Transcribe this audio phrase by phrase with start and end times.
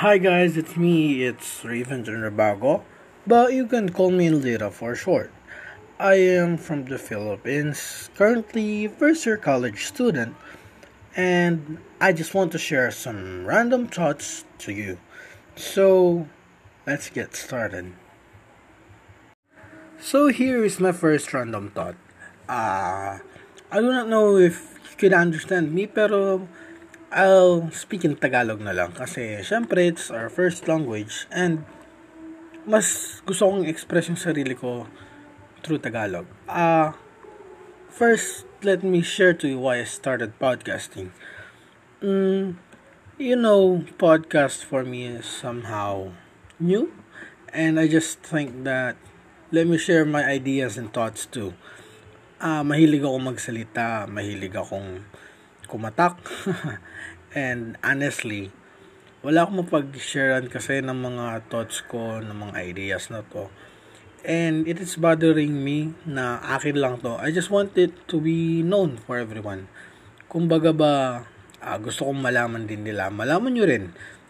[0.00, 2.82] Hi guys, it's me, it's Raven Bago,
[3.26, 5.32] but you can call me Lira for short.
[5.98, 10.36] I am from the Philippines, currently first year college student,
[11.16, 14.98] and I just want to share some random thoughts to you.
[15.56, 16.28] So,
[16.86, 17.94] let's get started.
[19.98, 21.96] So here is my first random thought.
[22.46, 23.24] Uh,
[23.72, 26.46] I do not know if you can understand me, pero
[27.16, 31.64] I'll speak in Tagalog na lang kasi syempre it's our first language and
[32.68, 34.84] mas gusto kong express yung sarili ko
[35.64, 36.28] through Tagalog.
[36.44, 36.92] Uh,
[37.88, 41.16] first, let me share to you why I started podcasting.
[42.04, 42.60] Mm,
[43.16, 46.12] you know, podcast for me is somehow
[46.60, 46.92] new
[47.48, 49.00] and I just think that
[49.48, 51.56] let me share my ideas and thoughts too.
[52.44, 55.08] Uh, mahilig ako magsalita, mahilig akong
[55.68, 56.16] kumatak.
[57.36, 58.54] And honestly,
[59.26, 63.50] wala akong mapag-sharean kasi ng mga thoughts ko, ng mga ideas na to.
[64.26, 67.18] And it is bothering me na akin lang to.
[67.18, 69.70] I just want it to be known for everyone.
[70.26, 70.92] Kumbaga ba,
[71.62, 73.10] uh, gusto kong malaman din nila.
[73.10, 73.84] Malaman nyo rin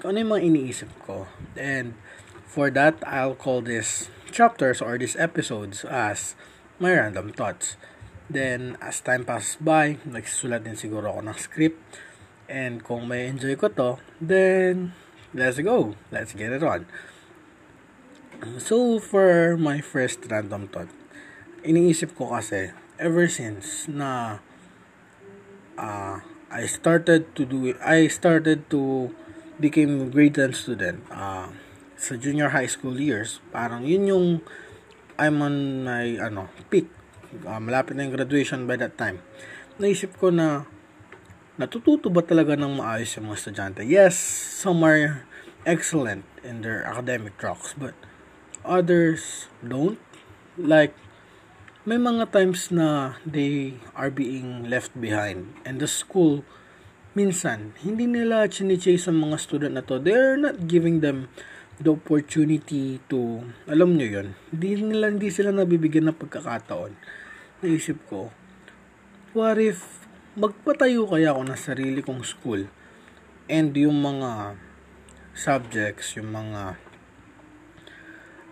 [0.00, 1.28] kung ano yung mga iniisip ko.
[1.56, 1.96] And
[2.48, 6.36] for that, I'll call this chapters or these episodes as
[6.80, 7.76] my random thoughts.
[8.30, 11.80] Then, as time passes by, nagsusulat din siguro ako ng script.
[12.46, 14.94] And kung may enjoy ko to, then,
[15.34, 15.98] let's go.
[16.12, 16.86] Let's get it on.
[18.58, 20.90] So, for my first random thought,
[21.62, 24.42] iniisip ko kasi, ever since na
[25.78, 29.14] uh, I started to do it, I started to
[29.62, 31.54] became grade 10 student uh,
[31.94, 34.26] sa junior high school years, parang yun yung
[35.14, 36.90] I'm on my ano, peak
[37.44, 39.20] uh, malapit na yung graduation by that time,
[39.80, 40.68] naisip ko na
[41.56, 43.80] natututo ba talaga ng maayos yung mga estudyante?
[43.84, 44.16] Yes,
[44.62, 45.24] some are
[45.68, 47.94] excellent in their academic tracks, but
[48.64, 50.00] others don't.
[50.58, 50.92] Like,
[51.82, 56.46] may mga times na they are being left behind and the school
[57.18, 61.26] minsan hindi nila chinichase ang mga student na to they're not giving them
[61.82, 66.94] the opportunity to alam nyo yun hindi nila hindi sila nabibigyan ng pagkakataon
[67.62, 68.34] naisip ko,
[69.30, 70.02] what if
[70.34, 72.66] magpatayo kaya ako ng sarili kong school
[73.46, 74.58] and yung mga
[75.30, 76.74] subjects, yung mga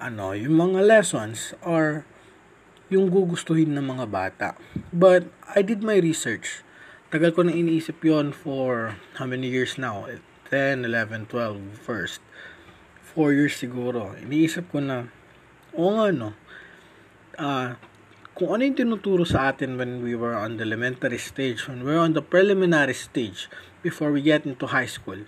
[0.00, 2.08] ano, yung mga lessons are
[2.88, 4.48] yung gugustuhin ng mga bata.
[4.88, 6.64] But I did my research.
[7.12, 10.08] Tagal ko na iniisip yon for how many years now?
[10.48, 12.24] 10, 11, 12, first.
[13.12, 14.16] 4 years siguro.
[14.16, 15.12] Iniisip ko na,
[15.76, 16.30] o nga no,
[17.36, 17.78] uh,
[18.34, 21.94] kung ano yung tinuturo sa atin when we were on the elementary stage, when we
[21.94, 23.46] were on the preliminary stage
[23.78, 25.22] before we get into high school,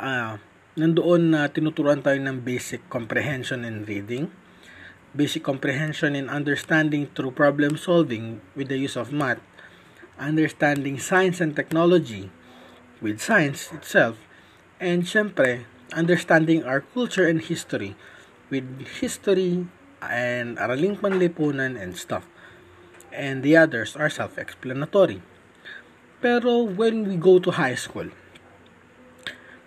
[0.00, 0.40] uh,
[0.72, 4.32] nandoon na tinuturuan tayo ng basic comprehension in reading,
[5.12, 9.44] basic comprehension in understanding through problem solving with the use of math,
[10.16, 12.32] understanding science and technology
[13.04, 14.16] with science itself,
[14.80, 17.92] and syempre, understanding our culture and history
[18.48, 18.64] with
[19.04, 19.68] history
[20.10, 22.26] and araling panlipunan and stuff.
[23.12, 25.20] And the others are self-explanatory.
[26.22, 28.08] Pero when we go to high school,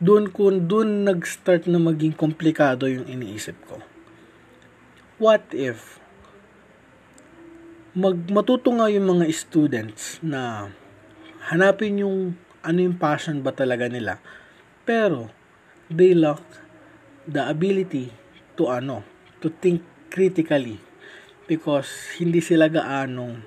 [0.03, 3.79] doon ko doon nag-start na maging komplikado yung iniisip ko.
[5.22, 6.03] What if
[7.96, 10.67] mag matuto yung mga students na
[11.47, 14.19] hanapin yung ano yung passion ba talaga nila
[14.84, 15.31] pero
[15.88, 16.44] they lack
[17.23, 18.12] the ability
[18.59, 19.00] to ano
[19.40, 19.79] to think
[20.16, 20.80] critically
[21.52, 23.44] because hindi sila gaano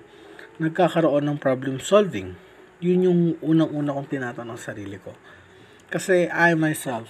[0.61, 2.37] nagkakaroon ng problem solving.
[2.85, 5.17] Yun yung unang-una kong tinatanong sa sarili ko.
[5.89, 7.09] Kasi I myself,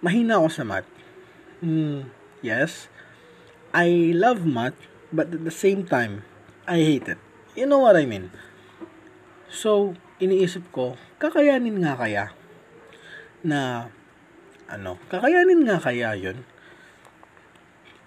[0.00, 0.88] mahina ako sa math.
[1.60, 2.08] Mm,
[2.40, 2.88] yes,
[3.76, 4.78] I love math,
[5.12, 6.24] but at the same time,
[6.64, 7.20] I hate it.
[7.52, 8.32] You know what I mean?
[9.52, 12.32] So, iniisip ko, kakayanin nga kaya
[13.44, 13.92] na
[14.66, 16.48] ano, kakayanin nga kaya yun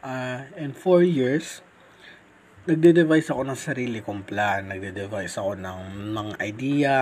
[0.05, 1.65] uh, in 4 years,
[2.69, 5.79] nagde-devise ako ng sarili kong plan, nagde-devise ako ng
[6.13, 6.95] mga idea,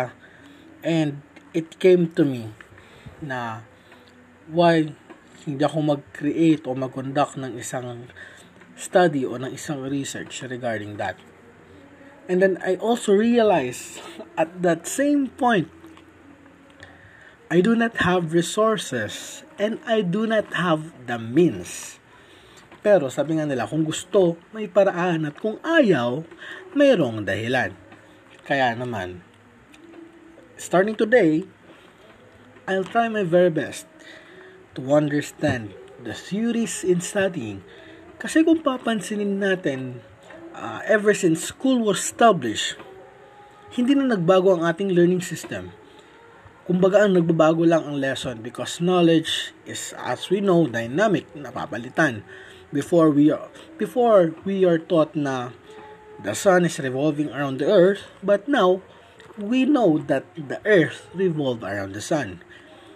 [0.79, 1.19] and
[1.51, 2.55] it came to me
[3.19, 3.67] na
[4.47, 4.95] why
[5.43, 8.07] hindi ako mag-create o mag-conduct ng isang
[8.79, 11.19] study o ng isang research regarding that.
[12.31, 13.99] And then I also realized
[14.39, 15.67] at that same point,
[17.51, 21.99] I do not have resources and I do not have the means
[22.83, 26.27] pero sabi nga nila, kung gusto, may paraan at kung ayaw,
[26.75, 27.71] mayroong dahilan.
[28.43, 29.23] Kaya naman,
[30.59, 31.47] starting today,
[32.67, 33.87] I'll try my very best
[34.75, 35.71] to understand
[36.03, 37.63] the theories in studying.
[38.19, 40.03] Kasi kung papansinin natin,
[40.51, 42.75] uh, ever since school was established,
[43.73, 45.73] hindi na nagbago ang ating learning system.
[46.63, 52.23] Kumbaga ang nagbabago lang ang lesson because knowledge is as we know dynamic, napapalitan.
[52.73, 55.53] Before we are before we are taught na
[56.17, 58.81] the sun is revolving around the earth, but now
[59.37, 62.41] we know that the earth revolves around the sun.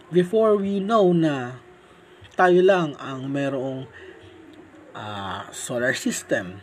[0.09, 1.61] Before we know na
[2.33, 3.85] tayo lang ang merong
[4.97, 6.61] uh, solar system.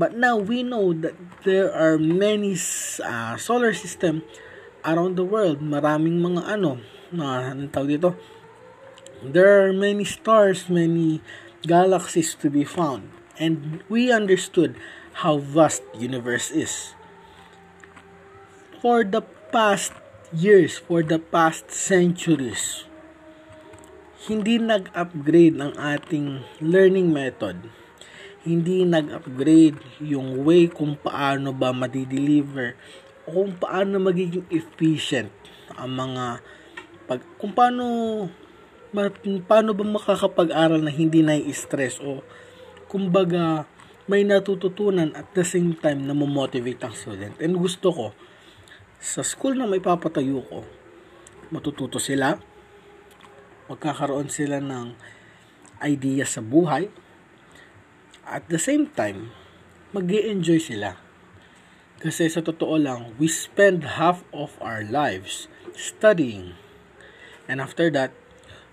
[0.00, 2.56] But now we know that there are many
[3.04, 4.24] uh, solar system
[4.84, 5.60] around the world.
[5.60, 6.80] Maraming mga ano,
[7.12, 8.10] na anong tawag dito?
[9.20, 11.20] There are many stars, many
[11.66, 13.10] galaxies to be found.
[13.40, 14.76] And we understood
[15.24, 16.94] how vast universe is
[18.80, 19.20] for the
[19.52, 19.92] past
[20.32, 22.88] years, for the past centuries,
[24.24, 27.68] hindi nag-upgrade ang ating learning method.
[28.40, 32.72] Hindi nag-upgrade yung way kung paano ba madideliver
[33.28, 35.28] o kung paano magiging efficient
[35.76, 36.40] ang mga
[37.04, 37.84] pag, kung paano
[38.90, 39.10] ma,
[39.46, 42.22] paano ba makakapag-aral na hindi na-stress o
[42.90, 43.66] kumbaga
[44.10, 47.38] may natututunan at the same time na motivate ang student.
[47.38, 48.06] And gusto ko,
[48.98, 50.66] sa school na may papatayo ko,
[51.54, 52.34] matututo sila,
[53.70, 54.98] magkakaroon sila ng
[55.86, 56.90] idea sa buhay,
[58.26, 59.30] at the same time,
[59.94, 60.98] mag enjoy sila.
[62.02, 65.46] Kasi sa totoo lang, we spend half of our lives
[65.76, 66.58] studying.
[67.50, 68.14] And after that,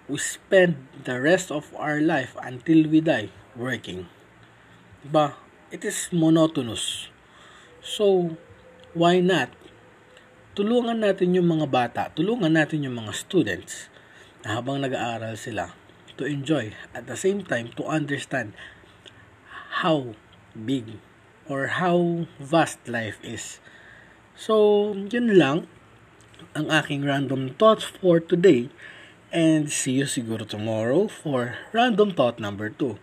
[0.07, 4.07] we spend the rest of our life until we die working.
[5.03, 5.35] Diba?
[5.67, 7.11] It is monotonous.
[7.83, 8.35] So,
[8.95, 9.51] why not
[10.57, 13.93] tulungan natin yung mga bata, tulungan natin yung mga students
[14.41, 15.77] na habang nag-aaral sila
[16.17, 18.57] to enjoy at the same time to understand
[19.85, 20.17] how
[20.57, 20.97] big
[21.45, 23.61] or how vast life is.
[24.33, 25.69] So, yun lang
[26.57, 28.73] ang aking random thoughts for today
[29.31, 32.95] and see you siguro tomorrow for random thought number 2.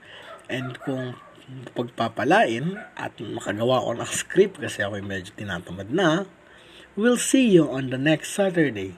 [0.49, 1.21] And kung
[1.76, 6.25] pagpapalain at makagawa ko ng script kasi ako medyo tinatamad na,
[6.97, 8.94] We'll see you on the next Saturday.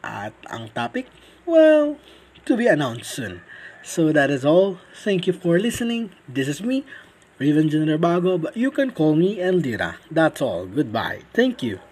[0.00, 1.12] At ang topic,
[1.44, 2.00] well,
[2.48, 3.44] to be announced soon.
[3.84, 4.80] So that is all.
[4.96, 6.08] Thank you for listening.
[6.24, 6.88] This is me,
[7.36, 10.00] Raven Junior Bago, but you can call me Eldira.
[10.08, 10.64] That's all.
[10.64, 11.28] Goodbye.
[11.36, 11.84] Thank you.